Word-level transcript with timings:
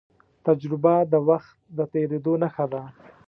تجربه 0.45 0.95
د 1.11 1.13
وخت 1.27 1.55
د 1.77 1.79
تېرېدو 1.93 2.33
نښه 2.41 2.65
ده. 2.73 2.83